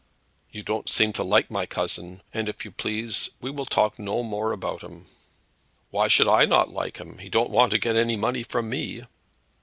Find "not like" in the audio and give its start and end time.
6.45-6.99